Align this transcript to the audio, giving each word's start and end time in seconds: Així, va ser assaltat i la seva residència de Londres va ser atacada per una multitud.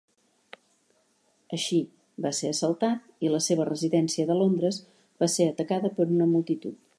Així, 1.57 1.77
va 2.27 2.31
ser 2.37 2.49
assaltat 2.53 3.05
i 3.27 3.31
la 3.35 3.43
seva 3.49 3.67
residència 3.69 4.29
de 4.31 4.39
Londres 4.41 4.81
va 5.25 5.31
ser 5.35 5.49
atacada 5.53 5.97
per 6.01 6.09
una 6.15 6.31
multitud. 6.35 6.83